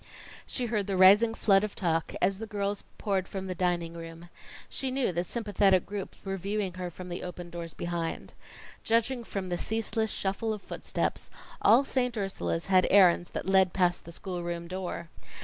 She 0.47 0.65
heard 0.65 0.87
the 0.87 0.97
rising 0.97 1.35
flood 1.35 1.63
of 1.63 1.75
talk 1.75 2.15
as 2.23 2.39
the 2.39 2.47
girls 2.47 2.83
poured 2.97 3.27
from 3.27 3.45
the 3.45 3.53
dining 3.53 3.93
room. 3.93 4.29
She 4.67 4.89
knew 4.89 5.11
that 5.11 5.25
sympathetic 5.25 5.85
groups 5.85 6.17
were 6.25 6.37
viewing 6.37 6.73
her 6.73 6.89
from 6.89 7.07
the 7.09 7.21
open 7.21 7.51
doors 7.51 7.75
behind. 7.75 8.33
Judging 8.83 9.23
from 9.23 9.49
the 9.49 9.59
ceaseless 9.59 10.09
shuffle 10.09 10.53
of 10.53 10.63
footsteps, 10.63 11.29
all 11.61 11.83
Saint 11.85 12.17
Ursula's 12.17 12.65
had 12.65 12.87
errands 12.89 13.29
that 13.29 13.45
led 13.45 13.73
past 13.73 14.05
the 14.05 14.11
schoolroom 14.11 14.67
door. 14.67 15.09